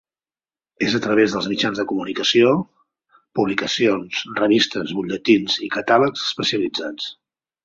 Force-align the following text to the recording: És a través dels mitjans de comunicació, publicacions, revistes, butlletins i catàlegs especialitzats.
És 0.85 0.93
a 0.99 1.01
través 1.01 1.35
dels 1.35 1.49
mitjans 1.51 1.81
de 1.81 1.85
comunicació, 1.91 2.53
publicacions, 3.41 4.23
revistes, 4.41 4.95
butlletins 5.01 5.61
i 5.69 5.71
catàlegs 5.77 6.27
especialitzats. 6.31 7.13